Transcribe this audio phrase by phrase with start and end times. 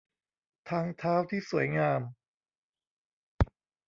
[0.69, 2.01] ทางเท้าที่สวยงาม